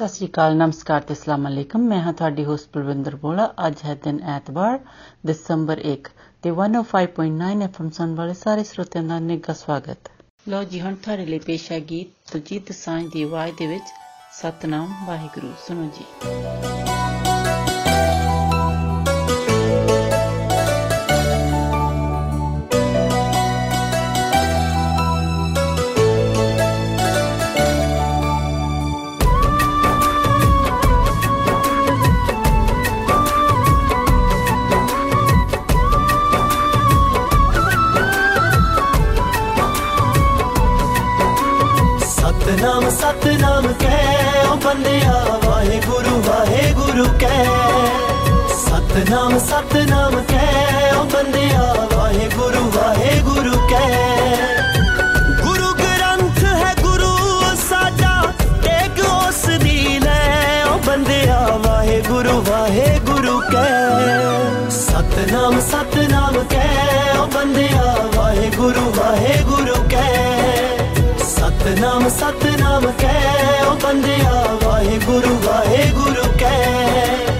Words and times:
ਸਤਿ 0.00 0.08
ਸ੍ਰੀ 0.08 0.26
ਅਕਾਲ, 0.26 0.56
ਨਮਸਕਾਰ 0.56 1.00
ਤੇ 1.00 1.14
ਅਸਲਾਮ 1.14 1.48
ਅਲੈਕਮ। 1.48 1.80
ਮੈਂ 1.80 2.00
ਹਾਂ 2.02 2.12
ਤੁਹਾਡੀ 2.12 2.44
ਹੋਸਟ 2.44 2.68
ਬਲਵਿੰਦਰ 2.74 3.16
ਬੋਲਾ। 3.16 3.54
ਅੱਜ 3.66 3.74
ਹੈ 3.84 3.94
ਦਿਨ 3.94 4.20
ਐਤਵਾਰ, 4.24 4.78
ਦਸੰਬਰ 5.26 5.80
1 5.80 6.08
ਤੇ 6.42 6.50
105.9 6.50 7.62
ਐਫਐਮ 7.62 7.90
ਸੁਣ 7.90 8.14
ਵਾਲੇ 8.14 8.34
ਸਾਰੇ 8.34 8.64
ਸਰੋਤਿਆਂ 8.64 9.04
ਦਾ 9.04 9.18
ਨਿੱਘਾ 9.18 9.52
ਸਵਾਗਤ। 9.52 10.10
ਲੋ 10.48 10.62
ਜੀ, 10.64 10.80
ਹੁਣ 10.80 10.94
ਤੁਹਾਡੇ 10.94 11.26
ਲਈ 11.26 11.38
ਪੇਸ਼ 11.38 11.72
ਹੈ 11.72 11.80
ਗੀਤ 11.80 12.32
ਤੁਜੀਤ 12.32 12.72
ਸਾਂਝ 12.72 13.06
ਦੀ 13.12 13.22
ਆਵਾਜ਼ 13.22 13.54
ਦੇ 13.58 13.66
ਵਿੱਚ 13.66 13.92
ਸਤਨਾਮ 14.32 14.94
ਵਾਹਿਗੁਰੂ। 15.06 15.52
ਸੁਣੋ 15.68 15.90
ਜੀ। 15.98 16.04
सतनाम 49.00 49.34
सतनाम 49.38 50.14
कै 50.30 50.46
बंद 50.94 51.12
बंदिया 51.12 51.60
वाहे 51.92 52.26
गुरु 52.32 52.64
वाहे 52.74 53.12
गुरु 53.28 53.52
कह। 53.70 53.94
गुरु 55.38 55.70
ग्रंथ 55.78 56.40
है, 56.58 56.74
गुरु 56.82 57.08
साजा 57.62 58.12
टेक 58.66 59.00
उस 59.06 59.40
दीन 59.64 60.04
ओ 60.04 60.76
वाहे 61.64 61.98
गुरु 62.10 62.36
वाहे 62.50 62.86
गुरु 63.08 63.38
कह। 63.48 64.68
सतनाम 64.80 65.58
सतनाम 65.70 66.38
कै 66.54 66.68
बंद 67.16 67.34
बंदिया 67.36 67.88
वाहे 68.18 68.50
गुरु 68.58 68.86
वाहे 69.00 69.34
गुरु 69.50 69.82
कह। 69.94 70.12
सतनाम 71.32 72.08
सतनाम 72.20 72.90
कै 73.02 73.18
बंद 73.18 73.84
बंदिया 73.84 74.38
वाहे 74.64 74.98
गुरु 75.10 75.36
वाहे 75.48 75.84
गुरु 76.00 76.32
कह। 76.44 77.39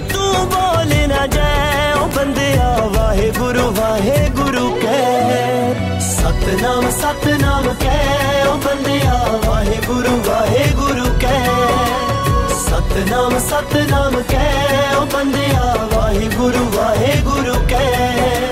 तू 0.00 0.22
बोल 0.52 0.92
ना 1.08 1.26
जाए, 1.26 1.92
ओ 1.94 2.06
बंदिया 2.16 2.68
वाहे 2.96 3.30
गुरु 3.30 3.64
वाहे 3.70 4.18
गुरु 4.30 4.64
कह। 4.82 6.00
सतनाम 6.00 6.90
सतनाम 6.90 7.66
कै 7.82 7.98
बंद 8.48 8.60
बंदिया 8.64 9.14
वाहे 9.46 9.76
गुरु 9.86 10.14
वाहे 10.28 10.64
गुरु 10.72 11.06
कह। 11.24 11.46
सतनाम 12.62 13.38
सतनाम 13.38 14.14
कै 14.30 14.48
बंद 14.96 15.12
बंदिया 15.14 15.64
वाहे 15.94 16.26
गुरु 16.36 16.64
वाहे 16.76 17.12
गुरु 17.22 17.54
कह। 17.72 18.51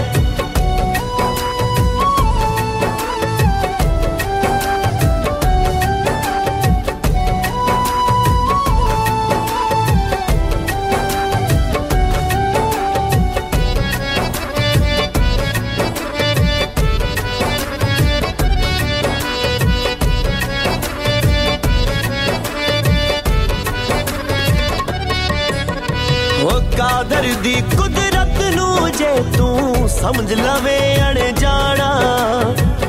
ਸਮਝ 30.10 30.32
ਲਵੇ 30.32 30.78
ਅਣ 31.00 31.18
ਜਾਣਾ 31.40 31.90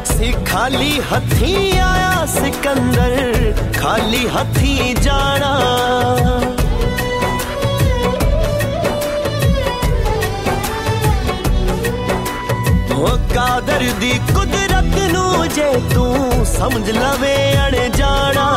ਸੀ 0.07 0.31
ਖਾਲੀ 0.47 1.00
ਹੱਥੀ 1.12 1.53
ਆਇਆ 1.79 2.25
ਸਿਕੰਦਰ 2.25 3.53
ਖਾਲੀ 3.77 4.27
ਹੱਥੀ 4.27 4.94
ਜਾਣਾ 5.01 5.53
ਉਹ 12.91 13.18
ਕਾਦਰ 13.33 13.83
ਦੀ 14.00 14.12
ਕੁਦਰਤ 14.33 14.97
ਨੂੰ 15.13 15.47
ਜੇ 15.56 15.71
ਤੂੰ 15.94 16.45
ਸਮਝ 16.45 16.89
ਲਵੇ 16.89 17.35
ਅਣ 17.68 17.75
ਜਾਣਾ 17.97 18.47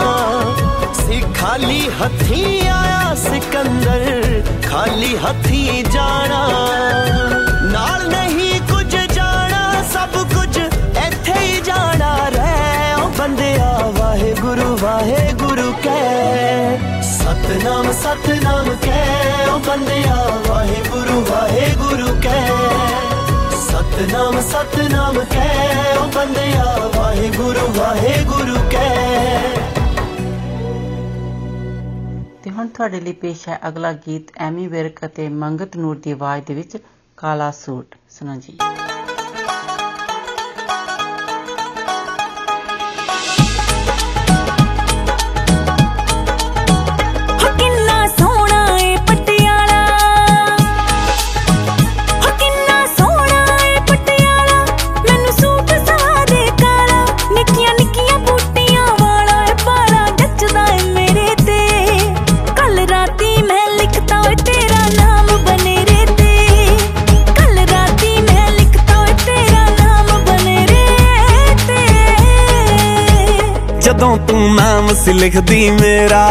ਸੀ 1.00 1.20
ਖਾਲੀ 1.36 1.88
ਹੱਥੀ 2.00 2.44
ਆਇਆ 2.68 3.14
ਸਿਕੰਦਰ 3.22 4.42
ਖਾਲੀ 4.68 5.16
ਹੱਥੀ 5.24 5.82
ਜਾਣਾ 5.92 6.46
ਨਾਲ 7.72 8.08
ਨਹੀਂ 8.08 8.33
ਬੰਦਿਆ 13.25 13.91
ਵਾਹਿਗੁਰੂ 13.99 14.77
ਵਾਹਿਗੁਰੂ 14.81 15.73
ਕਹਿ। 15.83 16.77
ਸਤਨਾਮ 17.03 17.91
ਸਤਨਾਮ 17.91 18.75
ਕਹਿ, 18.81 19.49
ਉਹ 19.53 19.59
ਬੰਦਿਆ 19.59 20.41
ਵਾਹਿਗੁਰੂ 20.49 21.25
ਵਾਹਿਗੁਰੂ 21.31 22.21
ਕਹਿ। 22.21 22.47
ਸਤਨਾਮ 23.51 24.41
ਸਤਨਾਮ 24.41 25.19
ਕਹਿ, 25.31 25.97
ਉਹ 25.97 26.07
ਬੰਦਿਆ 26.07 26.91
ਵਾਹਿਗੁਰੂ 26.95 27.73
ਵਾਹਿਗੁਰੂ 27.75 28.55
ਕਹਿ। 28.71 29.41
ਤੇ 32.43 32.49
ਹੁਣ 32.49 32.67
ਤੁਹਾਡੇ 32.67 33.01
ਲਈ 33.01 33.11
ਪੇਸ਼ 33.11 33.49
ਹੈ 33.49 33.59
ਅਗਲਾ 33.67 33.93
ਗੀਤ, 33.93 34.31
ਐਮੀ 34.37 34.67
ਵਿਰਕ 34.67 35.05
ਅਤੇ 35.05 35.29
ਮੰਗਤ 35.29 35.77
ਨੂਰ 35.77 35.97
ਦੀ 36.03 36.11
ਆਵਾਜ਼ 36.11 36.45
ਦੇ 36.45 36.53
ਵਿੱਚ 36.53 36.77
ਕਾਲਾ 37.17 37.51
ਸੂਟ। 37.51 37.95
ਸੁਣੋ 38.09 38.35
ਜੀ। 38.35 38.57
ਜਦੋਂ 73.95 74.17
ਤੂੰ 74.17 74.55
ਨਾਮ 74.55 74.87
ਸੀ 74.93 75.13
ਲਿਖਦੀ 75.13 75.69
ਮੇਰਾ। 75.69 76.23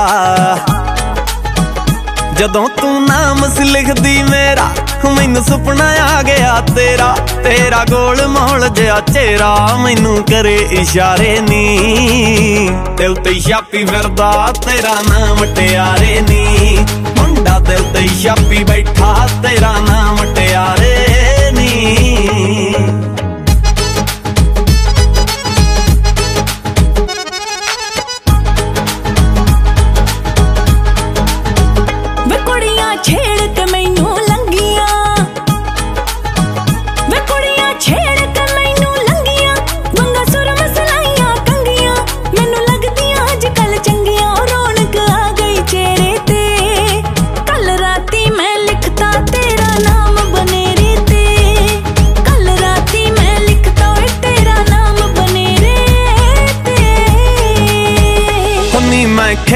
ਜਦੋਂ 2.39 2.69
ਤੂੰ 2.69 3.07
ਨਾਮ 3.07 3.39
ਸੀ 3.57 3.65
ਲਿਖਦੀ 3.65 4.23
ਮੇਰਾ, 4.23 4.69
ਮੈਨੂੰ 5.17 5.45
ਸੁਪਨਾ 5.45 5.85
ਆ 5.85 6.23
ਗਿਆ 6.23 6.61
ਤੇਰਾ। 6.77 7.17
ਤੇਰਾ 7.45 7.85
ਗੋਲ 7.91 8.27
ਮੋਲ 8.27 8.69
ਜਿਹਾ 8.69 9.01
ਚਿਹਰਾ 9.01 9.77
ਮੈਨੂੰ 9.77 10.23
ਕਰੇ 10.23 10.57
ਇਸ਼ਾਰੇ 10.71 11.39
ਨੀ। 11.41 12.69
ਦਿਲ 12.97 13.15
ਤੇ 13.15 13.41
ਛਾਪੀ 13.41 13.85
ਫਿਰਦਾ 13.85 14.53
ਤੇਰਾ 14.67 14.95
ਨਾਮ 15.09 15.45
ਟਿਆਰੇ 15.55 16.21
ਨੀ। 16.29 16.79
ਮੁੰਡਾ 17.19 17.59
ਦਿਲ 17.59 17.83
ਤੇ 17.95 18.09
ਛਾਪੀ 18.23 18.65
ਬੈਠਾ 18.65 19.29
ਤੇਰਾ 19.43 19.73
ਨਾਮ 19.91 20.35
ਟਿਆਰੇ 20.35 20.97
ਨੀ। 21.53 22.44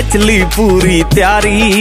ਖਿੱਚ 0.08 0.22
ਲਈ 0.24 0.44
ਪੂਰੀ 0.56 1.02
ਤਿਆਰੀ। 1.14 1.72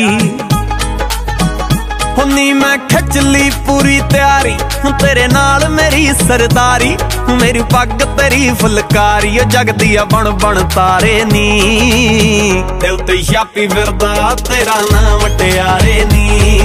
ਹੁੰਨੀ 2.18 2.54
ਮੈਂ 2.54 2.78
ਖਿੱਚ 2.78 3.18
ਲਈ 3.18 3.50
ਪੂਰੀ 3.66 4.00
ਤਿਆਰੀ। 4.12 4.56
ਤੇਰੇ 5.02 5.28
ਨਾਲ 5.28 5.68
ਮੇਰੀ 5.70 6.08
ਸਰਦਾਰੀ। 6.28 6.96
ਮੇਰੀ 7.42 7.62
ਪੱਗ 7.74 8.02
ਤੇਰੀ 8.18 8.50
ਫੁਲਕਾਰੀ। 8.62 9.40
ਓ 9.40 9.44
ਜਗਦੀ 9.44 9.96
ਆ 9.96 10.04
ਬਣ 10.06 10.30
ਬਣ 10.44 10.62
ਤਾਰੇ 10.76 11.24
ਨੀ। 11.26 12.64
ਦਿਲ 12.82 12.98
ਤੇ 12.98 13.22
ਛਾਪੀ 13.24 13.68
ਫਿਰਦਾ 13.68 14.36
ਤੇਰਾ 14.50 14.76
ਨਾਮ 14.92 15.28
ਟਿਆਰੇ 15.38 16.06
ਨੀ। 16.14 16.60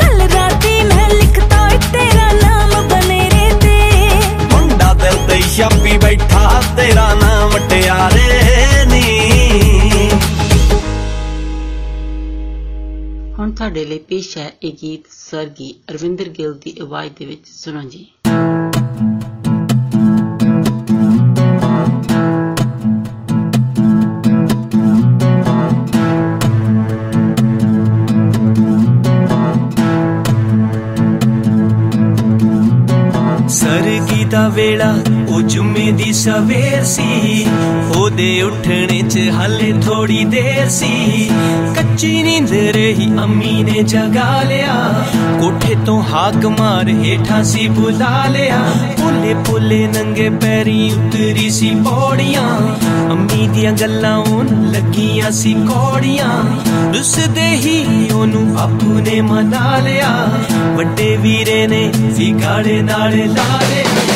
ਕੱਲ 0.00 0.20
ਰਾਤੀ 0.34 0.82
ਮੈਂ 0.82 1.08
ਲਿਖਤਾ 1.10 1.68
ਤੇਰਾ 1.92 2.32
ਨਾਮ 2.42 2.88
ਬਨੇਰੇ 2.88 3.50
ਤੇ। 3.60 3.78
ਮੁੰਡਾ 4.52 4.92
ਦਿਲ 4.94 5.16
ਤੇ 5.28 5.40
ਛਾਪੀ 5.56 5.98
ਬੈਠਾ 5.98 6.62
ਤੇਰਾ 6.76 7.12
ਨਾਮ 7.14 7.58
ਟਿਆਰੇ 7.68 8.84
ਨੀ। 8.86 9.04
ਹੁਣ 13.60 13.68
ਤੁਹਾਡੇ 13.68 13.84
ਲਈ 13.84 13.98
ਪੇਸ਼ 13.98 14.38
ਹੈ 14.38 14.52
ਇਹ 14.62 14.72
ਗੀਤ 14.72 15.04
ਸਰਗੀ 15.10 15.74
ਅਰਵਿੰਦਰ 15.90 16.28
ਗਿੱਲ 16.28 16.54
ਦੀ 16.54 16.74
ਆਵਾਜ਼ 16.82 17.12
ਦੇ 17.18 17.24
ਵਿੱਚ। 17.24 17.48
ਸੁਣੋ 17.48 17.82
ਜੀ। 17.82 18.06
ਵੇਲਾ, 34.58 34.94
ਉਹ 35.28 35.42
ਜੁਮੇ 35.42 35.92
ਦੀ 35.92 36.12
ਸਵੇਰ 36.12 36.84
ਸੀ। 36.84 37.46
ਉਹਦੇ 37.96 38.42
ਉੱਠਣੇ 38.42 39.02
'ਚ 39.10 39.18
ਹਲੇ 39.18 39.72
ਥੋੜੀ 39.86 40.24
ਦੇਰ 40.24 40.68
ਸੀ। 40.68 41.30
ਕੱਚੀ 41.76 42.22
ਨੀਂਦ 42.22 42.52
ਰਹੀ, 42.52 43.12
ਅੰਮੀ 43.22 43.62
ਨੇ 43.62 43.82
ਜਗਾ 43.82 44.42
ਲਿਆ। 44.42 45.04
ਕੋਠੇ 45.40 45.76
ਤੋਂ 45.86 46.02
ਹਾਕ 46.02 46.46
ਮਾਰ 46.46 46.88
ਹੇਠਾਂ 46.88 47.44
ਸੀ 47.44 47.68
ਬੁਲਾ 47.68 48.26
ਲਿਆ। 48.26 48.60
ਪੁੱਲੇ 49.02 49.34
ਪੁੱਲੇ 49.34 49.86
ਨੰਗੇ 49.86 50.30
ਪੈਰੀ 50.30 50.90
ਉਤਰੀ 50.90 51.50
ਸੀ 51.50 51.70
ਪੌੜੀਆਂ। 51.70 52.58
ਅੰਮੀ 53.10 53.48
ਦੀਆਂ 53.48 53.72
ਗੱਲਾਂ 53.72 54.16
ਉਹਨ 54.16 54.72
ਲੱਗੀਆਂ 54.72 55.30
ਸੀ 55.30 55.54
ਕੋੜੀਆਂ। 55.54 56.42
ਰੁੱਸਦੇ 56.94 57.48
ਹੀ 57.48 58.08
ਉਹਨੂੰ 58.14 58.58
ਆਪੂ 58.58 58.92
ਨੇ 58.92 59.20
ਮਨਾ 59.20 59.78
ਲਿਆ। 59.78 60.28
ਵੱਡੇ 60.76 61.16
ਵੀਰੇ 61.16 61.66
ਨੇ 61.66 61.92
ਵਿਗਾੜੇ 61.96 62.82
ਨਾਲ 62.82 63.18
ਲਾ 63.18 63.60
ਲਿਆ। 63.70 64.07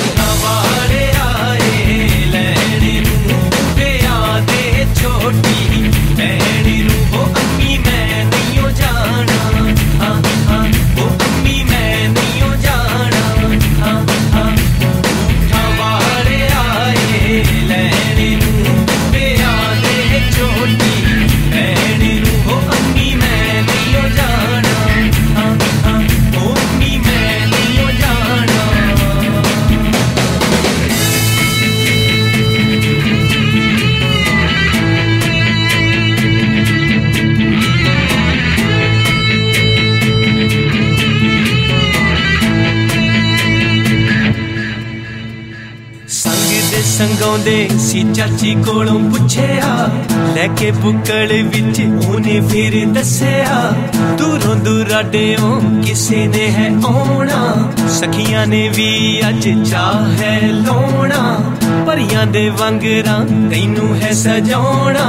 ਸੰਗਾਉਂਦੇ 47.43 47.79
ਸੀ 47.79 48.03
ਚਾਚੀ 48.15 48.55
ਕੋਲੋਂ 48.65 48.99
ਪੁੱਛਿਆ, 49.11 49.89
ਲੈ 50.35 50.47
ਕੇ 50.59 50.71
ਬੁੱਕਲ 50.73 51.33
ਵਿੱਚ 51.45 51.81
ਉਹਨੇ 51.81 52.41
ਫਿਰ 52.51 52.75
ਦੱਸਿਆ, 52.87 53.73
ਦੂਰੋਂ 54.19 54.55
ਦੁਰਾਡਿਓਂ 54.57 55.61
ਕਿਸੇ 55.83 56.27
ਨੇ 56.27 56.51
ਹੈ 56.51 56.69
ਆਉਣਾ, 56.87 57.71
ਸਖੀਆਂ 57.91 58.47
ਨੇ 58.47 58.69
ਵੀ 58.69 59.21
ਅੱਜ 59.29 59.49
ਚਾਹ 59.71 60.07
ਹੈ 60.21 60.41
ਲਾਉਣਾ, 60.43 61.53
ਪਰੀਆਂ 61.87 62.27
ਦੇ 62.27 62.49
ਵਾਂਗਰਾਂ 62.51 63.19
ਤੈਨੂੰ 63.51 63.95
ਹੈ 63.97 64.13
ਸਜਾਉਣਾ, 64.13 65.09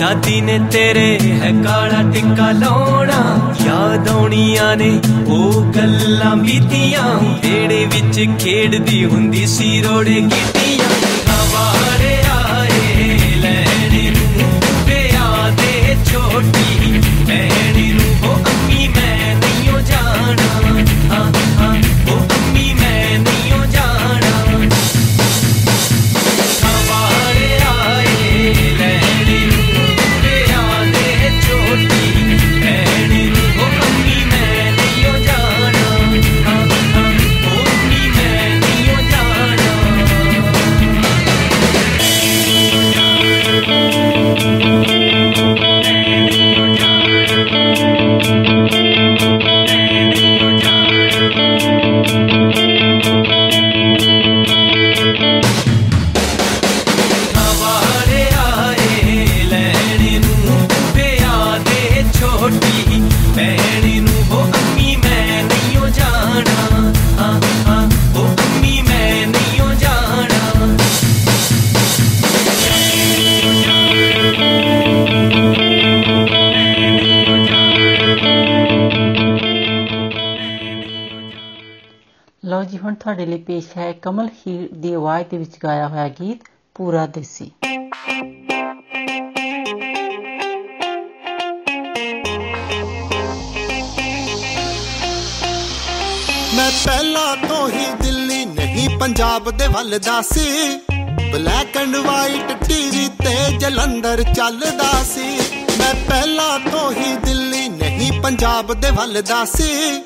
ਦਾਦੀ 0.00 0.40
ਨੇ 0.40 0.58
ਤੇਰੇ 0.72 1.18
ਹੈ 1.42 1.52
ਕਾਲਾ 1.64 2.02
ਟਿੱਕਾ 2.12 2.50
ਲਾਉਣਾ, 2.52 3.22
ਯਾਦ 3.66 4.08
ਆਉਣੀਆਂ 4.08 4.76
ਨੇ 4.76 4.90
ਉਹ 5.26 5.62
ਗੱਲਾਂ 5.72 6.36
ਬੀਤੀਆਂ 6.36 7.18
ਢੇੜੇ 7.42 7.84
ਵਿੱਚ 7.86 8.26
ਖੇਡਦੀ 8.38 9.04
ਹੁੰਦੀ 9.04 9.46
ਸੀ 9.46 9.80
ਰੋੜੇ 9.82 10.20
ਕੀਤੀਆਂ 10.20 10.91
But 11.82 12.11
ਤੁਹਾਡੇ 83.72 83.88
ਲਈ 83.88 83.92
ਪੇਸ਼ 83.92 83.92
ਹੈ 83.92 83.92
ਕਮਲ 83.92 84.28
ਹੀਰ 84.28 84.68
ਦੀ 84.72 84.92
ਆਵਾਜ਼ 84.92 85.26
ਦੇ 85.30 85.38
ਵਿੱਚ 85.38 85.52
ਗਾਇਆ 85.64 85.88
ਹੋਇਆ 85.88 86.08
ਗੀਤ 86.08 86.40
ਪੂਰਾ 86.74 87.06
ਦੇਸੀ। 87.06 87.50
ਮੈਂ 96.54 96.70
ਪਹਿਲਾਂ 96.84 97.36
ਤੋਂ 97.48 97.68
ਹੀ 97.68 97.86
ਦਿੱਲੀ 98.02 98.44
ਨਹੀਂ, 98.44 98.98
ਪੰਜਾਬ 98.98 99.50
ਦੇ 99.50 99.66
ਵੱਲ 99.66 99.98
ਦਾ 99.98 100.20
ਸੀ। 100.22 100.78
ਬਲੈਕ 101.32 101.76
ਐਂਡ 101.76 101.96
ਵਾਈਟ 101.96 102.64
ਟੀਵੀ 102.64 103.08
ਤੇ 103.08 103.58
ਜਲੰਧਰ 103.58 104.22
ਚੱਲਦਾ 104.22 105.02
ਸੀ। 105.04 105.36
ਮੈਂ 105.78 105.94
ਪਹਿਲਾਂ 106.10 106.70
ਤੋਂ 106.70 106.92
ਹੀ 106.92 107.16
ਦਿੱਲੀ 107.24 107.68
ਨਹੀਂ, 107.68 108.22
ਪੰਜਾਬ 108.22 108.74
ਦੇ 108.74 108.90
ਵੱਲ 108.90 109.22
ਦਾ 109.22 109.44
ਸੀ। 109.44 110.02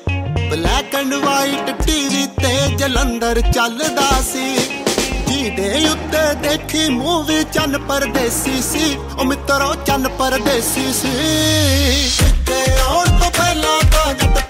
ਬਲੈਕ 0.49 0.95
ਐਂਡ 0.95 1.13
ਵਾਈਟ 1.13 1.71
ਟੀਵੀ 1.85 2.25
ਤੇ 2.25 2.75
ਜਲੰਧਰ 2.75 3.41
ਚੱਲਦਾ 3.41 4.09
ਸੀ। 4.21 4.55
ਜਿਹਦੇ 5.27 5.89
ਉੱਤੇ 5.89 6.33
ਦੇਖੀ 6.41 6.89
ਮੂਵੀ 6.89 7.43
ਚੰਨ 7.53 7.77
ਪਰਦੇਸੀ 7.77 8.61
ਸੀ। 8.61 8.97
ਉਹ 9.19 9.25
ਮਿੱਤਰੋ 9.25 9.75
ਚੰਨ 9.75 10.07
ਪਰਦੇਸੀ 10.07 10.93
ਸੀ। 10.93 11.11
ਤੇ 12.47 12.71
ਆਉਣ 12.81 13.05
ਤੋਂ 13.05 13.31
ਪਹਿਲਾਂ 13.31 13.81
ਤਾਂ 13.91 14.13
ਜੱਟ 14.13 14.46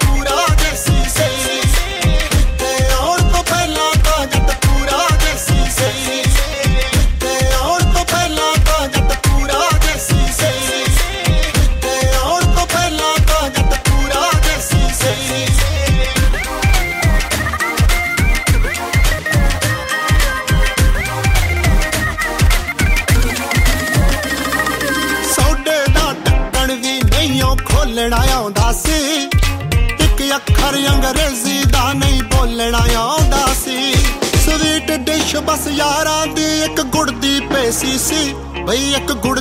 ਬਈ 38.68 38.88
ਇੱਕ 38.94 39.12
ਗੁੜ 39.12 39.38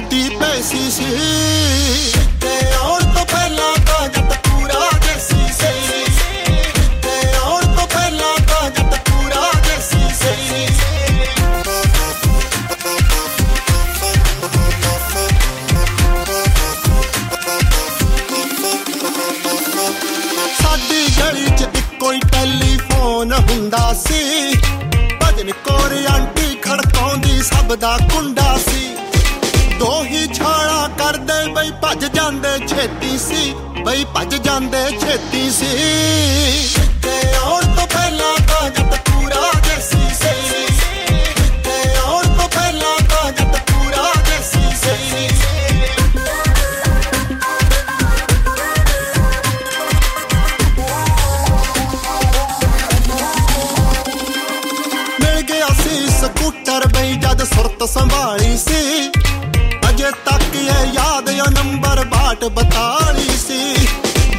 बताली 62.56 63.30
सी 63.38 63.62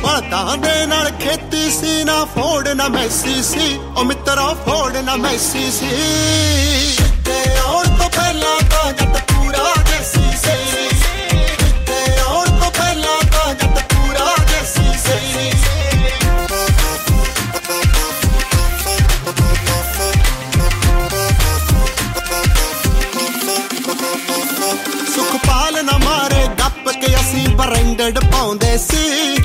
बलदाने 0.03 0.77
खेती 1.25 1.71
सी 1.71 2.05
फोड़ 2.35 2.75
ना 2.81 2.89
सी 3.43 3.67
ओ 3.99 4.05
मित्रा 4.09 4.49
फोड़ 4.65 5.03
ना 5.09 5.17
मैसी 5.25 5.71
सी 5.79 5.93
और 7.69 7.87
तो 7.99 8.09
पहला 8.17 8.55
का 8.75 8.87
ਸੀ। 28.79 29.37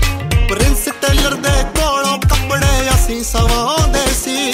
ਪ੍ਰਿੰਸ 0.50 0.86
ਟੇਲਰ 1.02 1.34
ਦੇ 1.34 1.64
ਕੋਲੋਂ 1.64 2.18
ਕੱਪੜੇ 2.18 2.90
ਅਸੀਂ 2.96 3.24
ਸਵਾਉਂਦੇ 3.24 4.14
ਸੀ। 4.14 4.54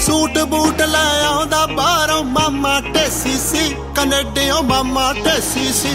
ਸੂਟ 0.00 0.38
ਬੂਟ 0.38 0.82
ਲੈ 0.82 1.24
ਆਉਂਦਾ 1.24 1.66
ਬਾਹਰੋਂ 1.66 2.24
ਮਾਮਾ 2.24 2.80
ਟੇਸੀ 2.80 3.38
ਸੀ। 3.38 3.76
ਕੈਨੇਡੀਓ 3.96 4.62
ਮਾਮਾ 4.62 5.12
ਟੇਸੀ 5.12 5.72
ਸੀ। 5.72 5.94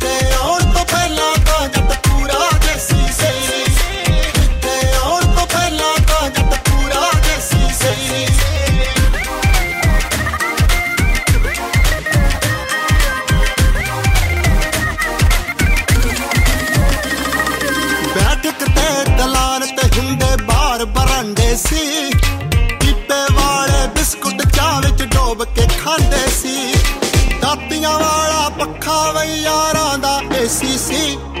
ਤੇ 0.00 0.32
ਆਉਣ 0.32 0.60
ਤੋਂ 0.60 0.66
ਪਹਿਲਾਂ 0.66 0.91
ਤਾਂ 0.91 0.91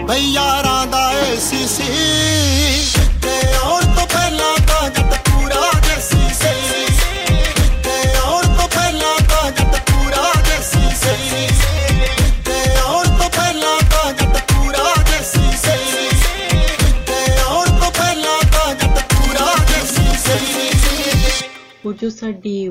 ਬਈ 0.06 0.32
ਯਾਰਾਂ 0.32 0.86
ਦਾ 0.86 1.12
ਏਸੀ 1.12 1.66
ਸੀ। 1.66 2.71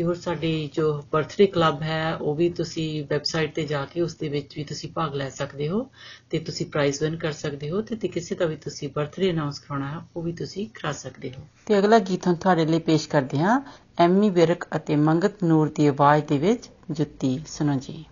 ਤੇ 0.00 0.04
ਹੋਰ 0.04 0.14
ਸਾਡੀ 0.14 0.70
ਜੋ 0.74 1.02
ਬਰਥਡੇ 1.12 1.46
ਕਲੱਬ 1.46 1.82
ਹੈ, 1.82 2.14
ਉਹ 2.14 2.34
ਵੀ 2.34 2.48
ਤੁਸੀਂ 2.50 3.04
ਵੈਬਸਾਈਟ 3.10 3.54
ਤੇ 3.54 3.64
ਜਾ 3.64 3.84
ਕੇ 3.84 4.00
ਉਸ 4.00 4.14
ਦੇ 4.14 4.28
ਵਿੱਚ 4.28 4.56
ਵੀ 4.56 4.64
ਤੁਸੀਂ 4.64 4.88
ਭਾਗ 4.94 5.14
ਲੈ 5.14 5.28
ਸਕਦੇ 5.28 5.68
ਹੋ 5.68 5.90
ਤੇ 6.30 6.38
ਤੁਸੀਂ 6.38 6.66
ਪ੍ਰਾਈਜ਼ 6.66 7.02
ਵਿਨ 7.02 7.16
ਕਰ 7.16 7.32
ਸਕਦੇ 7.32 7.70
ਹੋ 7.70 7.80
ਤੇ 7.80 7.96
ਤੇ 7.96 8.08
ਕਿਸੇ 8.08 8.34
ਦਾ 8.34 8.46
ਵੀ 8.46 8.56
ਤੁਸੀਂ 8.56 8.88
ਬਰਥਡੇ 8.94 9.30
ਅਨਾਉਂਸ 9.30 9.58
ਕਰਾਉਣਾ 9.58 9.86
ਹੈ, 9.86 9.98
ਉਹ 10.16 10.22
ਵੀ 10.22 10.32
ਤੁਸੀਂ 10.32 10.68
ਕਰਾ 10.68 10.92
ਸਕਦੇ 10.92 11.32
ਹੋ। 11.38 11.46
ਤੇ 11.66 11.78
ਅਗਲਾ 11.78 11.98
ਗੀਤ 11.98 12.26
ਹੁਣ 12.26 12.34
ਤੁਹਾਡੇ 12.34 12.66
ਲਈ 12.66 12.78
ਪੇਸ਼ 12.78 13.08
ਕਰਦੇ 13.08 13.38
ਹਾਂ। 13.38 13.60
ਐਮੀ 13.98 14.30
ਵਿਰਕ 14.30 14.64
ਅਤੇ 14.76 14.96
ਮੰਗਤ 14.96 15.44
ਨੂਰ 15.44 15.70
ਦੀ 15.74 15.86
ਆਵਾਜ਼ 15.86 16.24
ਦੇ 16.24 16.38
ਵਿੱਚ 16.38 16.70
ਜੁੱਤੀ, 16.90 17.40
ਸੁਣੋ 17.46 17.74
ਜੀ। 17.74 18.04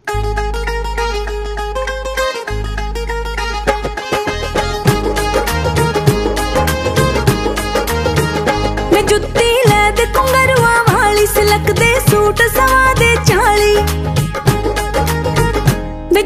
सूट 12.29 12.41
सवा 12.55 12.81
दे 12.99 13.07
चाली 13.29 13.75
वे 16.15 16.23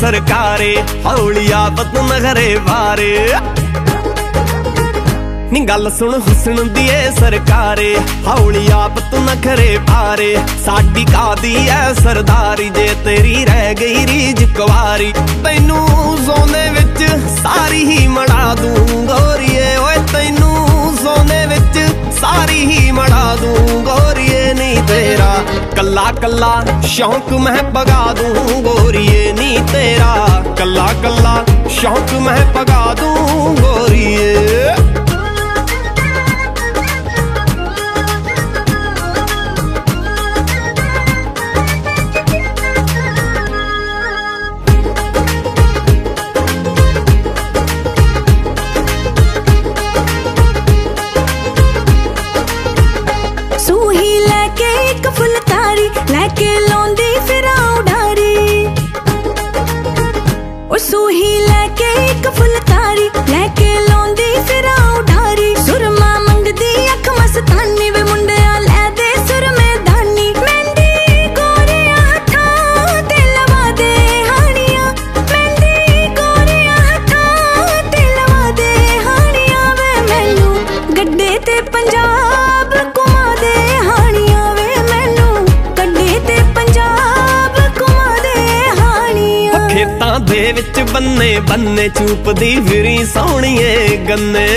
ਹੁਸਨ 0.00 0.12
ਦੀ 0.22 0.38
ਏ 0.38 0.40
ਸਰਕਾਰੇ 0.40 0.74
ਹੌਲੀ 1.04 1.50
ਆਪਤ 1.54 1.94
ਨਗਰੇ 2.02 2.54
ਵਾਰੇ 2.66 3.14
ਨੀ 5.52 5.60
ਗੱਲ 5.68 5.90
ਸੁਣ 5.90 6.14
ਹੁਸਨ 6.18 6.68
ਦੀ 6.74 6.86
ਏ 6.88 7.10
ਸਰਕਾਰੇ 7.18 7.94
ਹੌਲੀ 8.26 8.66
ਆਪ 8.74 8.98
ਤੂੰ 9.10 9.24
ਨਖਰੇ 9.24 9.78
ਪਾਰੇ 9.88 10.34
ਸਾਡੀ 10.64 11.04
ਕਾਦੀ 11.04 11.54
ਐ 11.68 11.92
ਸਰਦਾਰੀ 11.94 12.68
ਜੇ 12.70 12.88
ਤੇਰੀ 13.04 13.44
ਰਹਿ 13.44 13.74
ਗਈ 13.74 14.06
ਰੀਜ 14.06 14.44
ਕੁਵਾਰੀ 14.56 15.12
ਤੈਨੂੰ 15.44 15.86
ਸੋਨੇ 16.26 16.68
ਵਿੱਚ 16.70 17.02
ਸਾਰੀ 17.42 17.84
ਹੀ 17.84 18.06
ਮੜਾ 18.08 18.54
ਦੂੰ 18.54 19.06
ਗੋਰੀਏ 19.06 19.76
ਓਏ 19.76 19.96
ਤੈਨੂੰ 20.12 20.47
ਕੱਲਾ 26.08 26.20
ਕੱਲਾ 26.20 26.80
ਸ਼ੌਂਕ 26.82 27.32
ਮੈਂ 27.32 27.62
ਪਗਾ 27.62 28.12
ਦੂੰ 28.12 28.62
ਗੋਰੀਏ 28.62 29.32
ਨਹੀਂ 29.32 29.58
ਤੇਰਾ। 29.60 30.42
ਕੱਲਾ 30.58 30.88
ਕੱਲਾ, 31.02 31.44
ਸ਼ੌਂਕ 31.68 32.12
ਮੈਂ 32.12 32.52
ਪਗਾ 32.52 32.94
ਦੂੰ 33.00 33.56
ਗੋਰੀਏ। 33.56 34.67
ਬੰਨੇ 91.18 91.38
ਬੰਨੇ 91.40 91.88
ਚੂਪਦੀ 91.88 92.60
ਫਿਰੀ 92.60 93.04
ਸੋਹਣੀਏ 93.04 93.96
ਗੰਨੇ। 94.08 94.48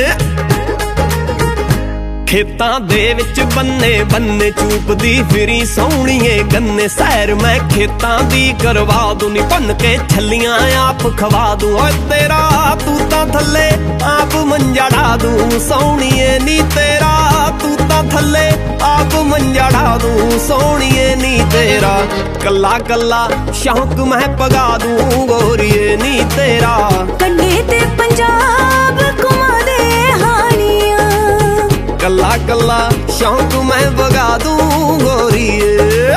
ਖੇਤਾਂ 2.28 2.80
ਦੇ 2.80 3.13
ਵਿੱਚ 3.13 3.39
ਬੰਨੇ 3.56 4.04
ਬੰਨੇ 4.04 4.52
ਚੂਪਦੀ 4.52 5.24
ਫਿਰੀ 5.32 5.65
ਸੋਹਣੀਏ 5.65 6.43
ਗੰਨੇ। 6.43 6.88
ਸੈਰ 6.88 7.34
ਮੈਂ 7.36 7.58
ਖੇਤਾਂ 7.69 8.24
ਦੀ 8.24 8.54
ਕਰਵਾ 8.63 9.13
ਦੂੰ, 9.13 9.32
ਨੀ 9.32 9.41
ਭੰਨ 9.41 9.74
ਕੇ 9.74 9.97
ਛੱਲੀਆਂ 10.10 10.60
ਆਪ 10.78 11.17
ਖਵਾ 11.17 11.56
ਦੂੰ। 11.56 11.74
ਓਏ 11.80 11.91
ਤੇਰਾ, 12.10 12.78
ਤੂੰ 12.86 13.10
ਤਾਂ 13.10 13.26
ਥੱਲੇ 13.26 13.69
ਆਪ 14.04 14.36
ਮੰਜੜਾ 14.36 15.17
ਦੂੰ। 15.17 15.60
ਸੋਹਣੀਏ 15.60 16.39
ਨੀ 16.39 16.62
ਤੇਰਾ, 16.76 17.52
ਤੂੰ 17.62 17.76
ਤਾਂ 17.89 18.04
ਥੱਲੇ 18.04 18.50
ਆਪ 18.82 19.01
ਮੰਜੜਾ 19.40 19.96
ਦੂੰ 20.03 20.38
ਸੋਹਣੀਏ 20.40 21.14
ਨੀ 21.16 21.38
ਤੇਰਾ 21.53 21.96
ਕੱਲਾ 22.44 22.79
ਕੱਲਾ 22.88 23.29
ਸ਼ੌਂਕ 23.55 24.01
ਮੈਂ 24.09 24.27
ਪਗਾ 24.38 24.66
ਦੂੰ 24.79 25.27
ਗੋਰੀਏ 25.29 25.96
ਨੀ 25.96 26.18
ਤੇਰਾ 26.37 26.77
ਗੱਡੇ 27.22 27.51
ਤੇ 27.70 27.81
ਪੰਜਾਬ 27.99 29.01
ਘੁਮਾ 29.20 29.61
ਦੇ 29.64 29.79
ਹਾਣੀਆਂ 30.22 31.68
ਕੱਲਾ 32.01 32.37
ਕੱਲਾ 32.49 32.79
ਸ਼ੌਂਕ 33.18 33.55
ਮੈਂ 33.64 33.90
ਵਗਾ 33.92 34.29
ਦੂੰ 34.44 34.99
ਗੋਰੀਏ 35.01 36.14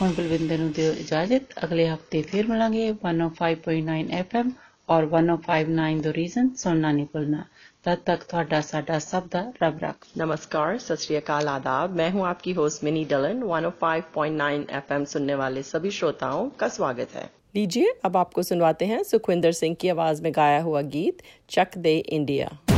ਹੁਣ 0.00 0.12
ਬਲਵਿੰਦਰ 0.12 0.58
ਨੂੰ 0.58 0.70
ਦਿਓ 0.72 0.92
ਇਜਾਜ਼ਤ 1.00 1.64
ਅਗਲੇ 1.64 1.88
ਹਫਤੇ 1.88 2.22
ਫਿਰ 2.30 2.46
ਮਿਲਾਂਗੇ 2.48 2.88
105.9 2.90 4.00
FM 4.20 4.50
ਔਰ 4.88 5.04
1059 5.12 6.00
ਦ 6.02 6.12
ਰੀਜ਼ਨ 6.16 6.48
ਸੁਣਨਾ 6.58 6.90
ਨਹੀਂ 6.92 7.06
ਭੁੱਲਣਾ 7.12 7.44
तब 7.84 8.02
तक 8.06 8.22
ਤੁਹਾਡਾ 8.28 8.60
ਸਾਡਾ 8.62 8.98
ਸਭ 9.00 9.28
ਦਾ 9.30 9.40
ਰੱਬ 9.62 9.78
ਰੱਖ 9.80 10.06
नमस्कार 10.16 10.78
सत 10.78 11.00
श्री 11.00 11.16
अकाल 11.16 11.50
आदाब 11.50 11.96
मैं 11.96 12.08
हूं 12.12 12.26
आपकी 12.26 12.54
होस्ट 12.54 12.84
मिनी 12.84 13.04
डलन 13.06 13.42
105.9 13.50 14.50
एफएम 14.78 15.04
सुनने 15.06 15.34
वाले 15.36 15.62
सभी 15.64 15.90
श्रोताओं 15.92 16.44
का 16.60 16.68
स्वागत 16.74 17.16
है 17.16 17.26
लीजिए 17.56 17.94
अब 18.04 18.16
आपको 18.18 18.42
सुनवाते 18.44 18.86
हैं 18.86 19.02
सुखविंदर 19.06 19.52
सिंह 19.54 19.76
की 19.80 19.88
आवाज 19.90 20.20
में 20.20 20.32
गाया 20.36 20.62
हुआ 20.62 20.82
गीत 20.92 21.22
चक 21.50 21.78
दे 21.80 21.96
इंडिया 22.14 22.77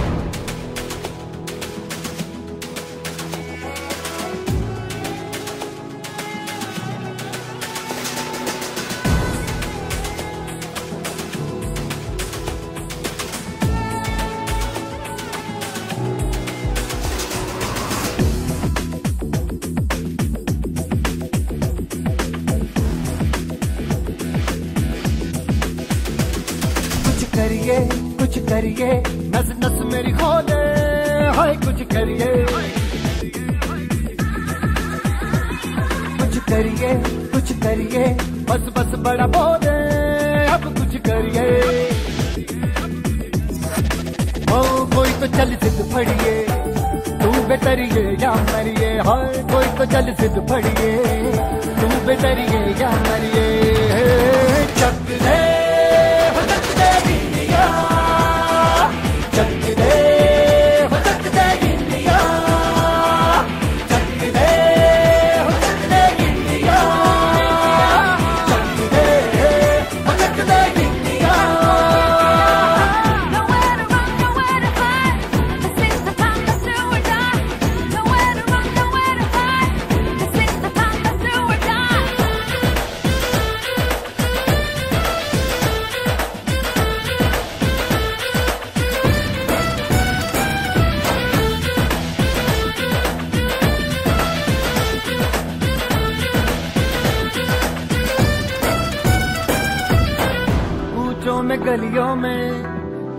गलियों 101.65 102.15
में, 102.15 102.63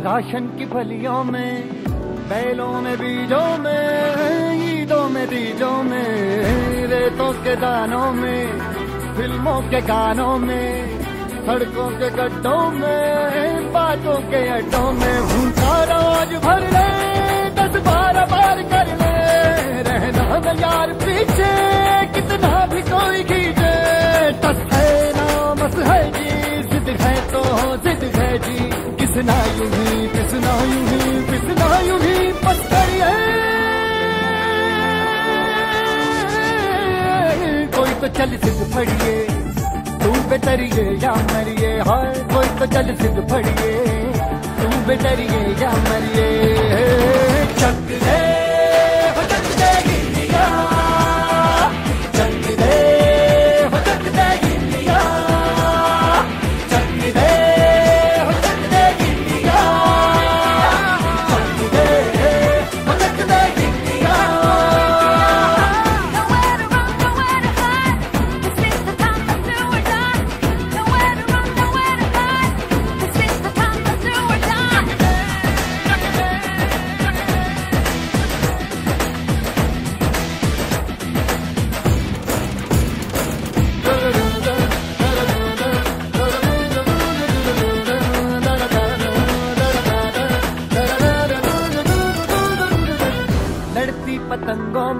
राशन 0.05 0.47
की 0.59 0.67
फलियों 0.67 1.23
में, 1.25 1.69
बैलों 2.29 2.81
में, 2.83 2.97
बीजों 2.99 3.59
में, 3.59 4.83
ईदों 4.83 5.09
में, 5.09 5.27
तीजों 5.29 5.83
में, 5.83 6.87
रेतों 6.87 7.33
के 7.45 7.55
दानों 7.57 8.11
में, 8.13 8.61
फ़िल्मों 9.17 9.61
के 9.71 9.81
गानों 9.81 10.39
में, 10.39 10.99
सड़कों 11.47 11.89
के 12.01 12.11
गड्ढों 12.11 12.65
में, 12.71 13.73
बातों 13.73 14.19
के 14.31 14.43
अड्डों 14.49 14.93
में 14.93 15.17
भूखा 15.31 15.77
रोज 15.93 16.35
भर 16.45 16.67
ले, 16.75 16.89
दस 17.61 17.81
बारह 17.87 18.27
बार 18.27 18.63
कर 18.73 18.93
ले, 19.03 19.15
रहना 19.91 20.39
न 20.39 20.59
यार 20.61 20.93
पीछे, 21.05 21.53
कितना 22.15 22.67
भी 22.67 22.83
कोई 22.91 23.23
खींचे 23.23 23.75
टस 24.43 24.67
है 24.75 24.91
ना 25.17 25.93
है 25.93 26.03
जी 26.13 26.32
है 27.01 27.15
तो 27.33 27.43
जिद 27.77 28.05
है 28.17 28.39
जी। 28.39 28.59
किसना 28.97 29.37
यू 29.57 29.65
ही, 29.65 30.09
किसना 30.09 30.55
यू 30.63 30.81
ही, 30.87 31.25
किसना 31.31 31.79
यू 31.81 31.97
ही 31.97 32.33
बस 32.33 32.67
करिए 32.73 33.13
कोई 37.77 37.91
तो 38.01 38.09
चल 38.09 38.37
सिद्ध 38.37 38.75
फड़िए 38.75 39.43
बेटरिए 40.23 40.85
या 41.03 41.13
मरिए, 41.15 41.71
हाय, 41.79 42.13
कोई 42.33 42.47
तो 42.59 42.67
चल 42.67 42.95
सिद 42.95 43.17
फड़िए, 43.31 43.73
तू 44.59 44.69
बेटरिए 44.87 45.41
या 45.63 45.71
मरिए। 45.71 46.52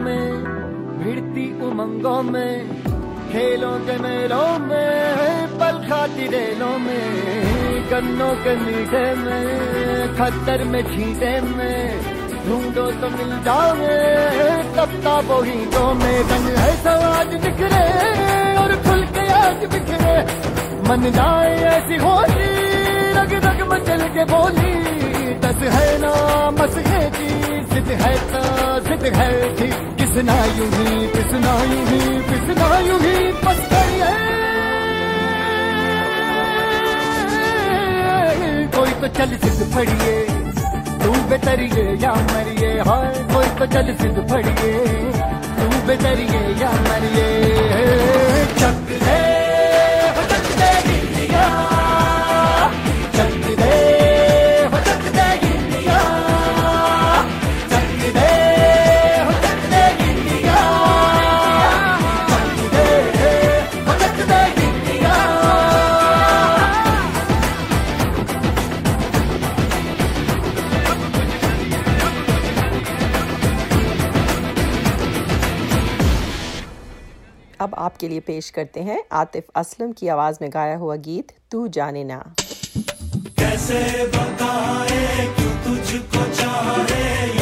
में, 0.05 0.45
भिड़ती 0.99 1.47
उमंगों 1.67 2.23
में, 2.23 2.55
खेलों 3.33 3.77
के 3.81 3.97
मेलों 3.99 4.51
में, 4.59 5.47
पल 5.61 5.79
खाती 5.89 6.27
रेलों 6.27 6.77
में, 6.79 7.07
गन्नों 7.91 8.33
के 8.45 8.55
मीठे 8.57 9.05
में 9.15 10.15
खतर 10.17 10.65
में 10.65 10.83
छीटे 10.83 11.33
में, 11.41 12.01
ढूंढो 12.47 12.87
तो 13.01 13.09
मिल 13.17 13.33
जाओगे 13.45 13.99
तब 14.77 14.95
ताबो 15.05 15.41
हीटों 15.43 15.93
में, 15.95 16.19
रंग 16.31 16.49
है 16.57 16.73
समाज 16.83 17.35
बिखरे 17.45 17.85
और 18.63 18.75
खुल 18.87 19.05
के 19.17 19.29
आज 19.33 19.65
बिखरे, 19.75 20.17
मन 20.89 21.11
जाए 21.11 21.55
ऐसी 21.75 21.97
होली, 22.05 22.51
रग 23.19 23.35
रग 23.47 23.69
मचल 23.73 24.09
के 24.09 24.25
बोली। 24.33 25.01
दस 25.53 25.63
है 25.73 25.89
ना, 26.01 26.11
मस 26.59 26.77
है 26.87 27.01
जी 27.15 27.27
जिद 27.73 27.89
है 28.03 28.13
तो 28.29 28.41
जिद 28.89 29.03
है 29.17 29.31
जी 29.57 29.67
किसना 29.99 30.37
यूँ 30.57 30.69
ही 30.75 30.93
किसना 31.15 31.55
यूँ 31.71 31.83
ही 31.89 31.99
किसना 32.29 32.69
यूँ 32.87 33.01
ही 33.01 33.17
बस 33.43 33.61
गई 33.73 33.99
है। 34.03 34.15
कोई 38.77 38.93
तो 39.01 39.09
चल 39.19 39.37
सिद्ध 39.45 39.61
फड़िए 39.75 40.15
तू 41.03 41.13
बेतरिए 41.31 41.85
या 42.05 42.15
मरिए, 42.33 42.73
हाय, 42.89 43.13
कोई 43.35 43.49
तो 43.59 43.67
चल 43.75 43.95
सिद्ध 44.01 44.29
फड़िए 44.33 44.73
तू 45.59 45.69
बेतरिए 45.89 46.43
या 46.63 46.73
मरिए। 46.89 47.29
चक 48.63 48.97
हो 49.05 49.32
आपके 78.03 78.09
लिए 78.09 78.21
पेश 78.21 78.49
करते 78.51 78.81
हैं 78.81 79.03
आतिफ 79.13 79.51
असलम 79.55 79.93
की 79.93 80.09
आवाज़ 80.09 80.39
में 80.43 80.49
गाया 80.53 80.77
हुआ 80.77 80.97
गीत, 81.07 81.33
तू 81.51 81.67
जाने 81.69 82.03
ना। 82.05 82.19
कैसे 83.39 84.07
बताए, 84.09 85.27
क्यों 85.37 85.55
तुझको 85.65 86.25
चाहे? 86.35 87.42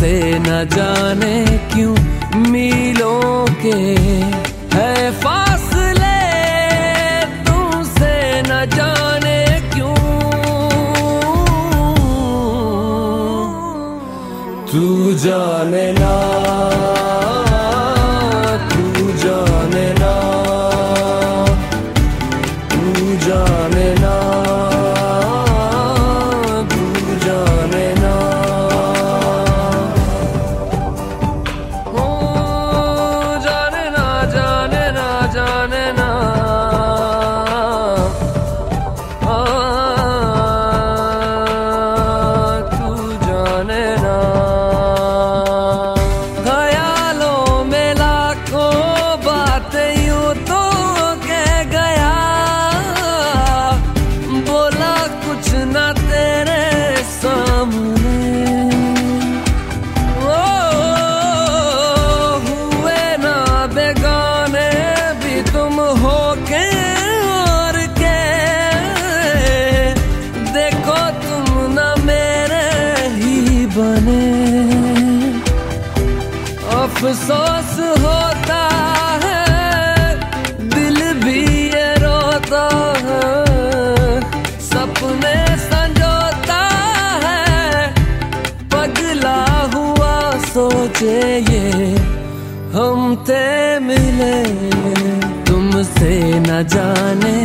से 0.00 0.38
न 0.38 0.64
जाने 0.74 1.36
क्यों 1.72 1.94
मिलों 2.50 3.44
के 3.62 3.74
है 4.74 4.94
फासले 5.20 6.20
तुमसे 7.48 8.14
न 8.46 8.64
जाने 8.76 9.38
क्यों? 9.74 9.94
तू 14.72 15.14
जाने 15.24 15.86
ना 15.92 16.29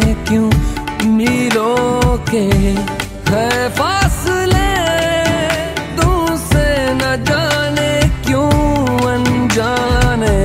क्यों 0.02 0.50
मीलों 1.10 2.18
के 2.32 2.46
है 3.32 3.70
फासले? 3.70 4.70
तुमसे 5.98 6.68
न 6.94 7.24
जाने 7.30 7.92
क्यों 8.26 8.52
अनजाने 9.14 10.38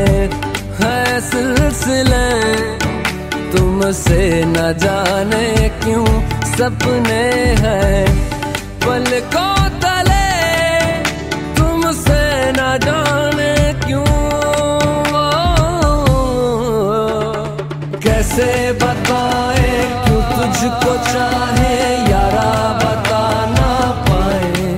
है 0.81 1.21
सिलसिले? 1.21 2.29
तुमसे 3.53 4.45
न 4.47 4.55
जाने 4.55 5.69
क्यों 5.69 6.07
सपने 6.45 7.23
हैं? 7.65 8.07
पलकों 8.81 9.50
तुझको 20.81 20.97
चाहे 21.05 21.73
यारा 22.11 22.53
बता 22.81 23.25
ना 23.53 23.73
पाए 24.07 24.69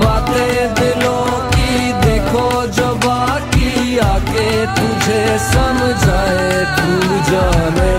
बातें 0.00 0.74
दिलों 0.76 1.26
की 1.52 1.92
देखो 2.04 2.44
जो 2.76 2.88
बाकी 3.04 3.98
आके 4.08 4.50
तुझे 4.76 5.22
समझाए। 5.48 6.64
तू 6.76 7.20
जाने 7.30 7.90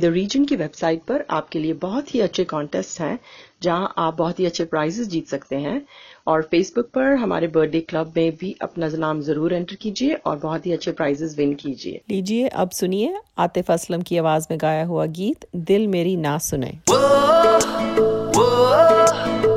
द 0.00 0.04
रीजन 0.04 0.44
की 0.44 0.56
वेबसाइट 0.56 1.02
पर 1.02 1.24
आपके 1.30 1.58
लिए 1.58 1.72
बहुत 1.72 2.14
ही 2.14 2.20
अच्छे 2.20 2.44
कॉन्टेस्ट 2.44 3.00
हैं 3.00 3.18
जहाँ 3.62 3.94
आप 3.98 4.16
बहुत 4.16 4.40
ही 4.40 4.46
अच्छे 4.46 4.64
प्राइजेस 4.64 5.08
जीत 5.08 5.26
सकते 5.26 5.56
हैं। 5.56 5.86
और 6.26 6.42
फेसबुक 6.42 6.86
पर 6.86 7.02
हमारे 7.02 7.48
बर्थडे 7.48 7.80
क्लब 7.80 8.12
में 8.16 8.36
भी 8.36 8.56
अपना 8.62 8.88
नाम 8.88 9.20
ज़रूर 9.20 9.52
एंटर 9.52 9.74
कीजिए 9.74 10.14
और 10.14 10.36
बहुत 10.36 10.66
ही 10.66 10.72
अच्छे 10.72 10.92
प्राइजेस 10.92 11.34
विन 11.38 11.54
कीजिए। 11.54 12.00
लीजिए 12.10 12.48
अब 12.48 12.70
सुनिए 12.70 13.16
आतिफ 13.38 13.70
असलम 13.70 14.02
की 14.02 14.16
आवाज़ 14.16 14.46
में 14.50 14.60
गाया 14.60 14.84
हुआ 14.84 15.06
गीत 15.06 15.46
दिल 15.56 15.86
मेरी 15.86 16.16
ना 16.16 16.38
सुने। 16.38 16.66
मैंने 16.66 19.49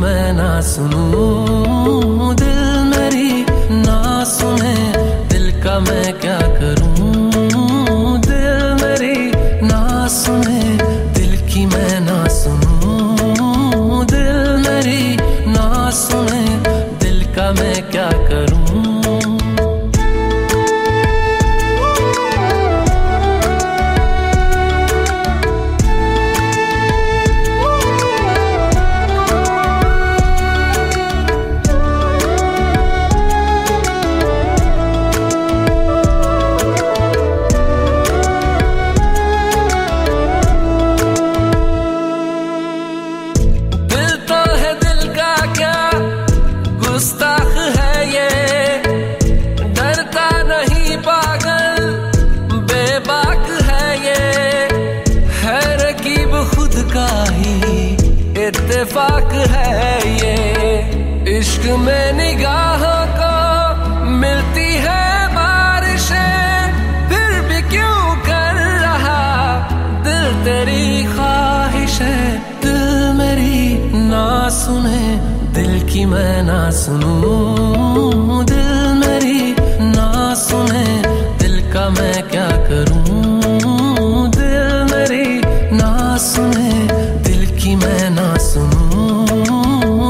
मैं 0.00 0.32
ना 0.32 0.60
सुनूं। 0.60 2.47
दिल 78.44 78.98
मेरी 78.98 79.52
ना 79.80 80.34
सुने, 80.34 81.02
दिल 81.38 81.72
का 81.72 81.88
मैं 81.90 82.28
क्या 82.28 82.48
करूँ? 82.48 84.30
दिल 84.30 84.94
मेरी 84.94 85.40
ना 85.76 86.16
सुने, 86.16 86.72
दिल 87.22 87.46
की 87.58 87.76
मैं 87.76 88.10
ना 88.10 88.36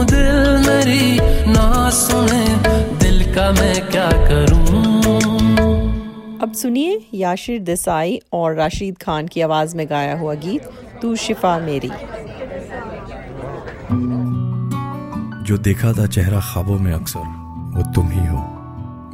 दिल 0.04 0.68
मेरी 0.68 1.18
ना 1.50 1.90
सुने, 1.90 2.46
दिल 2.98 3.34
का 3.34 3.50
मैं 3.52 3.90
क्या 3.90 4.10
करूँ? 4.10 4.68
अब 6.42 6.52
सुनिए 6.52 7.06
याशिर 7.14 7.60
देसाई 7.60 8.20
और 8.32 8.54
राशिद 8.54 8.98
खान 8.98 9.26
की 9.26 9.40
आवाज़ 9.40 9.76
में 9.76 9.86
गाया 9.90 10.18
हुआ 10.18 10.34
गीत, 10.34 10.62
तू 11.02 11.16
शिफा 11.16 11.58
मेरी। 11.58 11.90
जो 15.48 15.58
देखा 15.58 15.92
था 15.92 16.06
चेहरा 16.06 16.40
ख्वाबों 16.40 16.78
में 16.78 16.92
अक्सर, 16.92 17.20
वो 17.76 17.92
तुम 17.92 18.08
ही 18.08 18.26
हो। 18.26 18.40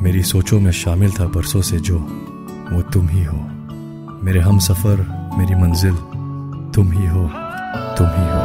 मेरी 0.03 0.23
सोचों 0.23 0.61
में 0.61 0.73
शामिल 0.73 1.13
था 1.13 1.27
बरसों 1.27 1.63
से 1.63 1.79
जो, 1.79 1.99
वो 2.73 2.83
तुम 2.83 3.09
ही 3.09 3.25
हो। 3.25 3.37
मेरे 4.25 4.41
हम 4.41 4.59
सफ़र, 4.59 4.97
मेरी 5.39 5.55
मंजिल, 5.55 5.95
तुम 6.75 6.93
ही 6.93 7.07
हो, 7.07 7.29
तुम 7.99 8.07
ही 8.07 8.27
हो। 8.33 8.43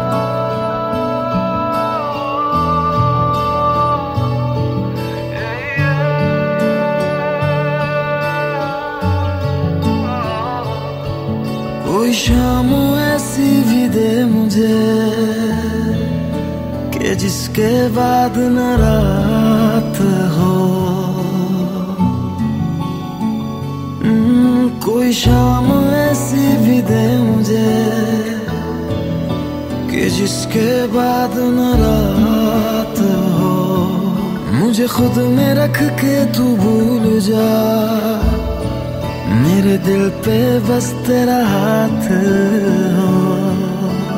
कोई 11.93 12.13
शाम 12.13 12.69
ऐसी 12.99 13.63
भी 13.63 13.89
दे 13.89 14.25
मुझे। 14.25 15.68
जिसके 17.15 17.88
बाद 17.88 18.34
न 18.38 18.58
रात 18.80 20.02
हो। 20.38 20.69
हम्म, 24.04 24.69
कोई 24.69 25.13
शाम 25.13 25.72
ऐसी 25.89 26.58
भी 26.58 26.82
दे 26.82 27.17
मुझे 27.17 28.00
कि 29.91 30.10
जिसके 30.10 30.88
बाद 30.88 31.32
न 31.36 31.60
रात 31.84 32.99
हो। 32.99 33.49
मुझे 34.53 34.88
खुद 34.88 35.18
में 35.18 35.53
रख 35.53 35.84
के 35.84 36.26
तू 36.26 36.43
भूल 36.43 37.20
जा। 37.20 37.49
मेरे 39.30 39.78
दिल 39.78 40.10
पे 40.10 40.60
बस 40.60 40.93
तेरा 41.07 41.38
हाथ 41.38 42.05
हो। 42.97 43.30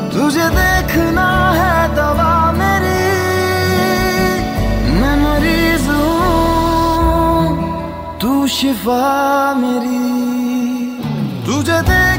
तुझे 0.10 0.50
देखना 0.50 1.52
है 1.52 1.96
दवा 1.96 2.31
शिफा 8.52 9.54
मेरी। 9.54 10.00
तुझे 11.46 11.82
देखना 11.82 12.11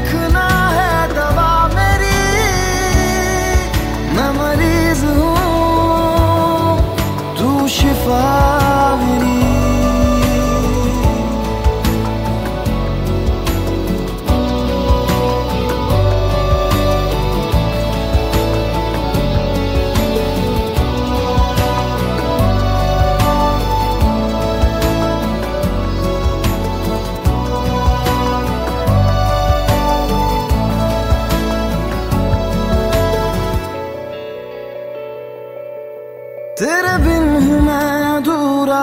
तेरे 36.53 36.97
बिन 37.03 37.23
हूँ 37.43 37.59
मैं 37.61 37.93
अधूरा, 38.07 38.81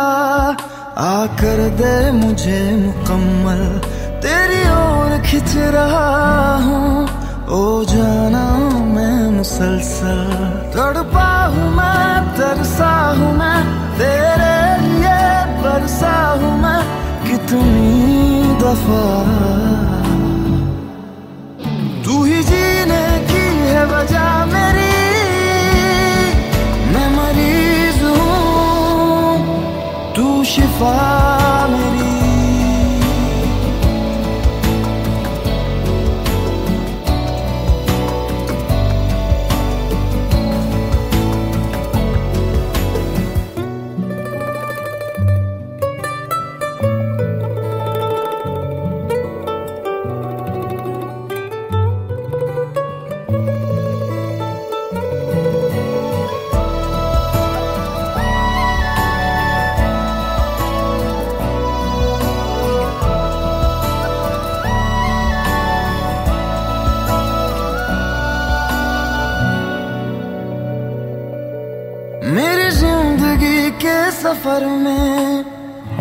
आकर 1.01 1.61
दे 1.79 1.95
मुझे 2.11 2.59
मुकम्मल। 2.77 3.62
तेरी 4.23 4.62
ओर 4.71 5.12
खिंच 5.23 5.55
रहा 5.77 6.57
हूँ, 6.64 7.07
ओ 7.49 7.61
जाना 7.85 8.43
मैं 8.95 9.31
मुसलसल। 9.31 10.18
तड़पा 10.75 11.29
हूँ 11.47 11.71
मैं, 11.77 12.35
तरसा 12.35 12.91
हूँ 13.18 13.33
मैं, 13.39 13.62
तेरे 13.95 14.59
लिए 14.83 15.23
बरसा 15.62 16.16
हूँ 16.43 16.53
मैं, 16.62 16.83
कितनी 17.23 18.59
दफ़ा। 18.62 19.99
शिफा 30.81 31.39
सफ़र 74.41 74.64
में, 74.64 75.45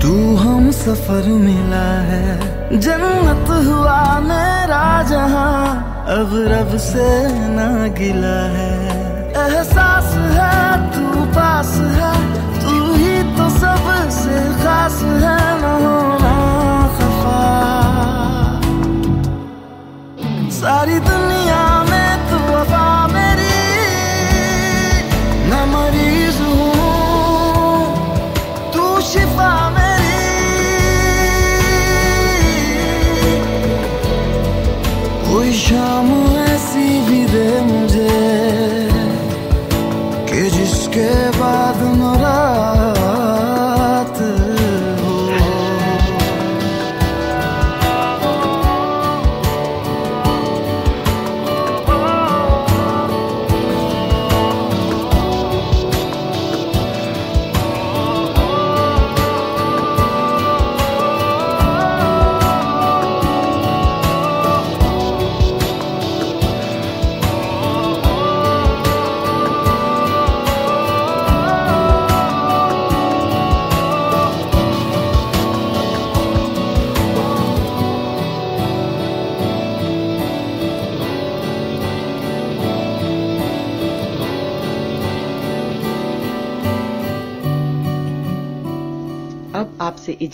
तू 0.02 0.12
हम 0.36 0.70
सफ़र 0.72 1.26
मिला 1.30 1.88
है। 2.10 2.80
जन्नत 2.80 3.50
हुआ 3.68 3.98
मेरा 4.20 4.86
जहाँ, 5.04 6.06
अब 6.10 6.32
रब 6.48 6.78
से 6.78 7.08
ना 7.56 7.68
गिला 7.98 8.38
है। 8.54 8.72
एहसास 9.44 10.14
है, 10.38 10.56
तू 10.94 11.26
पास 11.36 11.76
है, 11.98 12.14
तू 12.62 12.78
ही 12.94 13.18
तो 13.36 13.50
सबसे 13.60 14.40
खास 14.64 15.02
है, 15.26 15.38
न 15.62 15.78
सारी 20.60 20.99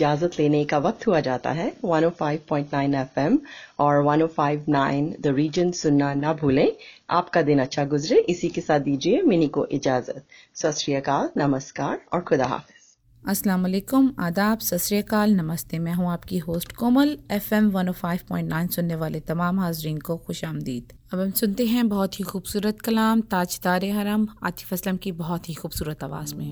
इजाज़त 0.06 0.40
लेने 0.40 0.64
का 0.66 0.78
वक्त 0.78 1.08
हुआ 1.08 1.20
जाता 1.20 1.52
है। 1.52 1.74
105.9 1.86 2.96
एफएम 2.96 3.40
और 3.80 4.04
105.9 4.04 5.08
द 5.22 5.28
रीजन 5.28 5.72
सुनना 5.72 6.14
ना 6.14 6.34
भूलें। 6.34 6.72
आपका 7.10 7.42
दिन 7.42 7.60
अच्छा 7.60 7.86
गुजरे। 7.86 8.20
इसी 8.30 8.50
के 8.50 8.62
साथ 8.62 8.80
दीजिए 8.80 9.22
मिनी 9.22 9.48
को 9.48 9.66
इजाज़त। 9.66 10.24
सत 10.56 11.34
नमस्कार 11.38 12.00
और 12.14 12.22
खुदा 12.22 12.46
हाफिज। 12.46 12.84
अस्सलाम 13.30 13.62
वालेकुम 13.62 14.12
आदाब, 14.20 14.60
सत 14.60 14.78
श्री 14.78 14.98
अकाल 14.98 15.34
नमस्ते। 15.34 15.80
मैं 15.80 15.94
हूँ 15.94 16.12
आपकी 16.12 16.38
होस्ट 16.38 16.72
कोमल। 16.72 17.18
एफएम 17.32 17.72
105.9 17.72 18.68
सुनने 18.68 18.96
वाले 18.96 19.20
तमाम 19.20 19.60
हाजरीन 19.60 19.98
को 19.98 20.18
खुश 20.18 20.44
आमदीद। 20.46 20.94
अब 21.14 21.20
हम 21.20 21.32
सुनते 21.32 21.66
हैं 21.66 21.88
बहुत 21.90 22.20
ही 22.20 22.24
खूबसूरत 22.24 22.82
कलाम 22.82 23.22
ताजदार 23.22 23.86
हरम, 23.86 24.28
आतिफ 24.44 24.74
असलम 24.74 24.98
की 24.98 25.12
बहुत 25.12 25.50
ही 25.50 25.54
खूबसूरत 25.54 26.04
आवाज़ 26.04 26.36
में। 26.36 26.52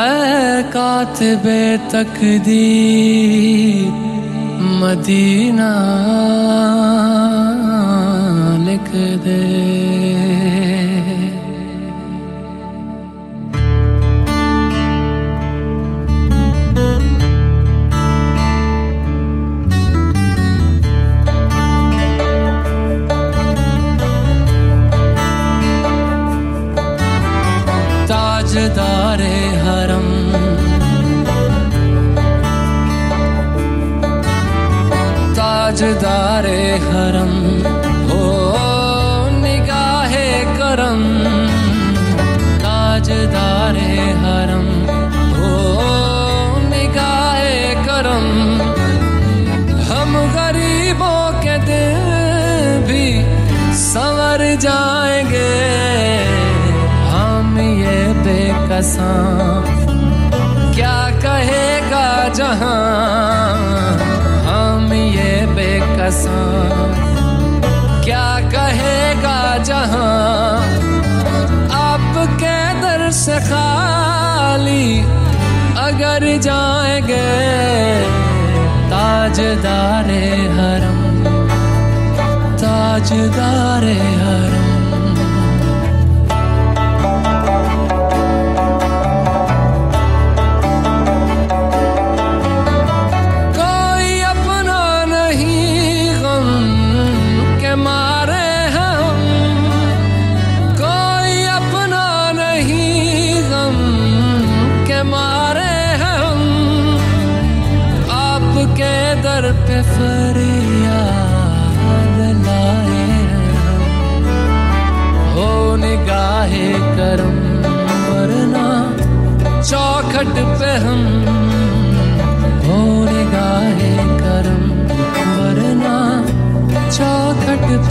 ऐ 0.00 0.62
कातिबे 0.74 1.62
तकदीर 1.92 3.88
मदीना 4.80 5.72
लिख 8.66 8.88
दे 9.24 10.29
बेकसां 58.80 60.72
क्या 60.74 60.98
कहेगा 61.22 62.04
जहाँ 62.36 62.76
हम 64.46 64.92
ये 64.92 65.32
बेकसां 65.56 66.86
क्या 68.04 68.28
कहेगा 68.54 69.36
जहाँ 69.70 70.06
आपके 71.80 72.56
दर 72.80 73.10
से 73.20 73.38
खाली 73.50 74.88
अगर 75.84 76.26
जाएँगे 76.48 77.28
ताजदारे 78.94 80.24
हरम 80.56 80.98
ताजदारे 82.64 84.00
हरम। 84.24 84.69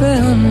open 0.02 0.49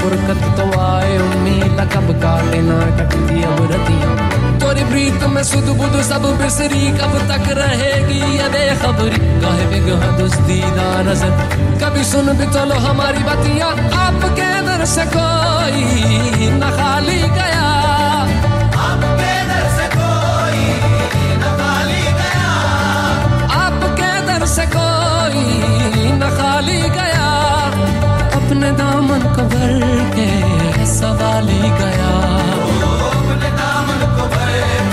फुरकत 0.00 0.42
तो 0.58 0.66
आए 0.80 1.16
उम्मीद 1.20 1.80
कब 1.94 2.08
काटे 2.22 2.60
ना 2.62 2.78
कटती 2.98 3.42
अब 3.44 3.60
रतियाँ। 3.72 4.12
तोरी 4.60 4.84
प्रीत 4.84 5.22
में 5.32 5.42
सुध 5.44 5.68
बुध 5.78 5.94
सब 6.02 6.24
बिसरी 6.40 6.84
कब 6.98 7.14
तक 7.30 7.46
रहेगी? 7.58 8.20
ये 8.36 8.48
बेखबरी 8.54 9.18
काहे 9.42 9.64
बिगह 9.70 10.04
दुस्तीदा 10.18 10.88
नज़र? 11.08 11.32
कभी 11.82 12.04
सुन 12.04 12.32
भी 12.38 12.46
तो 12.54 12.64
लो 12.64 12.78
हमारी 12.86 13.22
बतियाँ, 13.24 13.70
आपके 14.00 14.50
दर 14.68 14.84
से 14.94 15.04
कोई 15.16 15.84
न 16.52 16.70
खाली 16.78 17.20
गया। 17.38 17.68
आपके 18.86 19.32
दर 19.50 19.66
से 19.76 19.86
कोई 19.96 20.64
न 21.40 21.54
खाली 21.60 22.04
गया। 22.20 22.50
आपके 23.60 24.10
दर 24.28 24.46
से 24.56 24.66
कोई 24.76 26.12
न 26.20 26.30
खाली 26.38 26.80
गया। 26.98 27.28
अपने 28.40 28.70
दामन 28.80 29.22
के 29.36 29.39
सवाली 31.00 31.60
को 31.78 31.88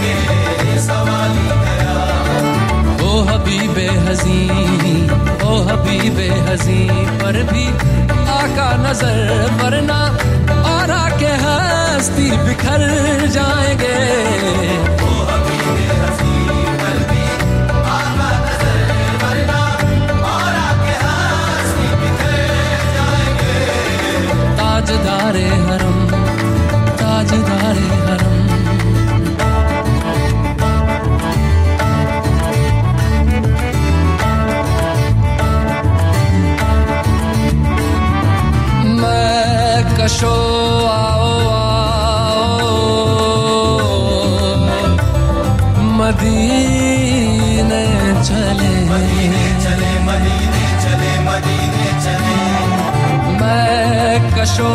के 0.02 0.78
सवाली 0.82 1.48
गया। 1.64 1.96
ओ 3.08 3.12
हबीबे 3.30 3.88
हजी 4.06 4.42
ओ 5.48 5.58
हबीबे 5.70 6.30
हजी 6.50 6.80
पर 7.22 7.42
भी 7.52 7.66
आका 8.38 8.70
नज़र 8.86 9.20
वरना 9.64 10.00
और 10.74 10.92
आके 10.92 11.34
हस्ती 11.44 12.30
बिखर 12.48 12.82
जाएँगे। 13.38 13.96
ताजदारे 24.58 25.48
हरम 25.68 25.97
ताजदारे 27.68 27.88
हरम 28.08 28.36
कशो 39.98 40.36
आओ 40.88 41.32
आओ। 41.54 42.70
मदीने 46.00 47.84
चले। 48.28 48.72
मदीने 48.92 49.46
चले 49.64 49.92
मदीने 50.08 50.66
मैं 53.40 54.14
कशो 54.36 54.70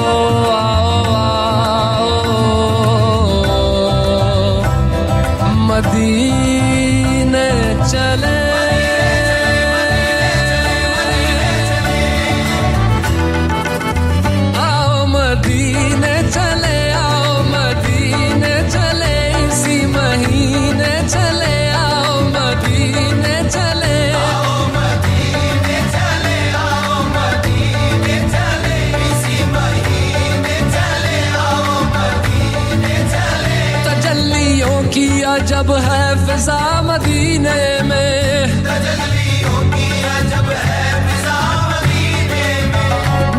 की 35.32 35.32
अजब 35.32 35.72
है 35.72 36.26
फिजा 36.26 36.82
मदीने 36.82 37.82
में। 37.88 38.46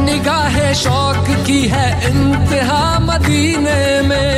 निगाह 0.05 0.73
शौक 0.73 1.27
की 1.45 1.61
है 1.67 2.09
इंतहा 2.09 2.99
मदीने 2.99 4.01
में 4.01 4.31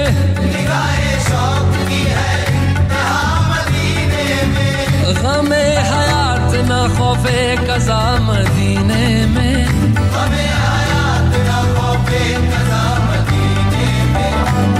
गमे 5.25 5.65
हयात 5.89 6.51
न 6.69 6.71
खौफे 6.97 7.41
कजा 7.57 8.01
मदीने 8.19 9.25
में। 9.25 9.57
गमे 9.95 10.47
हयात 10.63 11.31
न 11.47 11.49
खौफे 11.75 12.23
कजा 12.51 12.83
मदीने 12.99 13.87
में। 14.13 14.33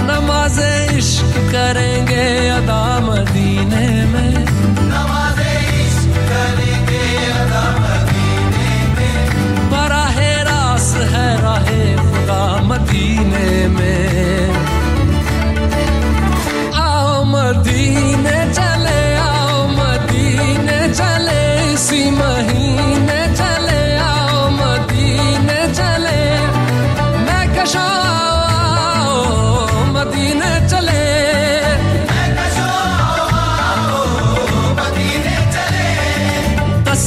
नमाजे 0.08 0.95
करेंगे 1.52 2.26
अदा 2.48 2.82
मदीने 3.00 3.88
में। 4.06 4.34
करेंगे 9.72 10.32
रास 10.42 10.88
है 11.12 11.28
राहे 11.42 11.82
खुदा 11.96 12.42
मदीने 12.62 13.68
में। 13.68 14.05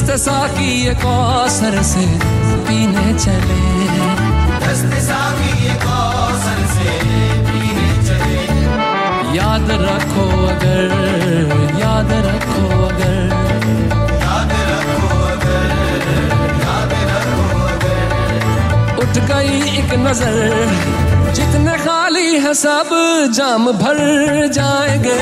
दस्त 0.10 0.22
साकी 0.22 0.70
ये 0.86 0.94
कौसर 1.02 1.76
से 1.86 2.04
पीने 2.66 3.10
चले। 3.14 3.58
दस्त 4.64 4.94
साकी 5.06 5.52
ये 5.66 5.74
कौसर 5.84 6.62
से 6.72 6.94
पीने 7.50 7.90
चले। 8.08 8.40
याद 9.38 9.70
रखो 9.84 10.26
अगर 10.48 10.90
याद 11.82 12.14
रखो 12.28 12.64
अगर। 12.88 13.22
याद 14.24 14.56
रखो 14.72 15.20
अगर 15.28 15.70
याद 16.64 16.96
रखो 17.12 17.62
अगर। 17.68 18.98
उठ 19.04 19.22
गई 19.30 19.78
एक 19.78 19.94
नज़र 20.08 20.36
जितने 21.38 21.78
खाली 21.86 22.30
है 22.48 22.54
सब 22.66 22.98
जाम 23.38 23.72
भर 23.84 24.02
जाएँगे। 24.58 25.22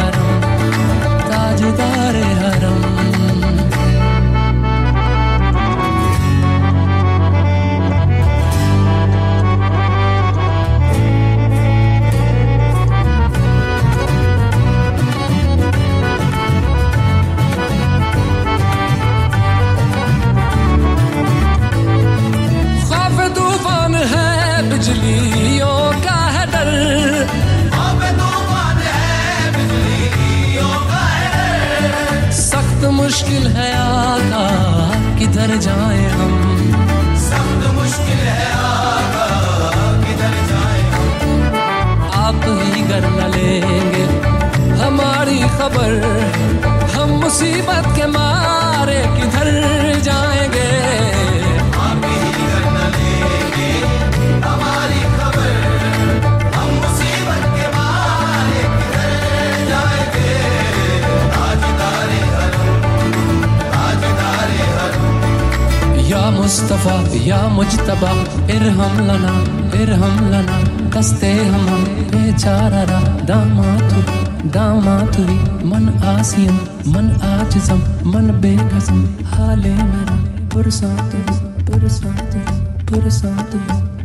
मन 76.21 76.25
आसियम 76.25 76.57
मन 76.93 77.05
आज़म 77.25 77.79
मन 78.05 78.27
बेकसम 78.41 78.97
हाले 79.27 79.69
मेरा, 79.69 80.17
पुरसातु 80.53 81.19
पुरसातु 81.65 82.41
पुरसातु 82.89 83.57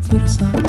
पुरसातु 0.08 0.62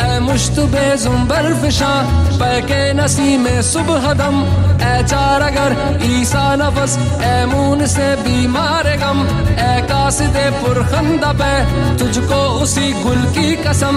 ए 0.00 0.18
मुश्तबे 0.20 0.86
जुम्बर 1.04 1.52
फिशा 1.60 1.92
पैके 2.40 2.80
नसी 2.96 3.36
में 3.36 3.60
सुबह 3.62 4.12
दम। 4.20 4.36
ए 4.80 4.94
चार 5.04 5.42
अगर 5.42 5.76
ईसा 6.08 6.46
नफस 6.56 6.96
ए 7.22 7.36
मून 7.52 7.86
से 7.86 8.08
बीमार 8.24 8.88
गम। 9.04 9.18
ए 9.60 9.70
कासिदे 9.92 10.48
पुरखंदा 10.60 11.32
पे 11.40 11.52
तुझको 11.98 12.40
उसी 12.64 12.92
गुल 13.04 13.22
की 13.36 13.48
कसम। 13.64 13.96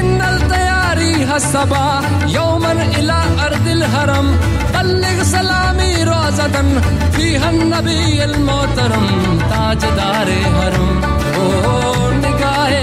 इन्नल 0.00 0.38
तैयारी 0.50 1.12
हसबा 1.30 1.84
यौमन 2.34 2.82
इला 2.98 3.20
अर्दिल 3.46 3.82
हरम। 3.94 4.34
बल्लिग 4.74 5.22
सलामी 5.32 5.61
रोजदन 6.32 6.68
फ़ी 7.14 7.26
नबी 7.72 7.96
अल 8.24 8.34
मोहतरम 8.48 9.04
ताजदार 9.50 10.30
हरम 10.54 10.88
ओ 11.40 11.44
निगाहे 12.22 12.82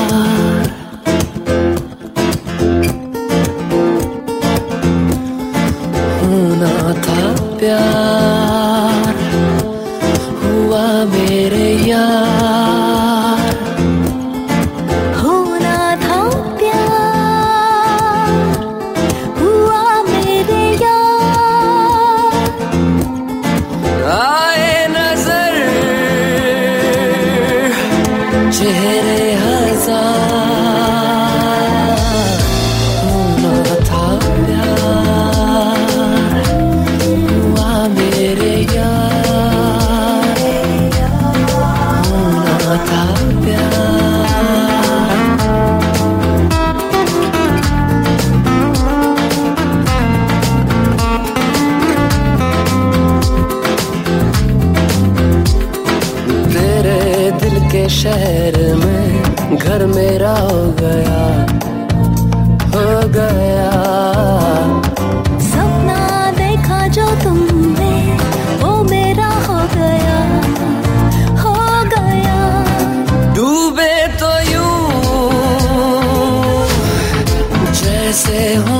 मेरा 60.21 60.39
हो 60.39 60.57
गया 60.79 61.21
हो 62.73 62.89
गया। 63.13 63.69
सपना 65.45 66.01
देखा 66.37 66.79
जो 66.97 67.05
तुमने 67.23 67.93
वो 68.61 68.71
मेरा 68.89 69.29
हो 69.47 69.57
गया 69.73 70.19
हो 71.41 71.55
गया। 71.93 72.37
डूबे 73.35 73.95
तो 74.21 74.31
यू 74.51 74.67
जैसे 77.81 78.39
हो 78.67 78.79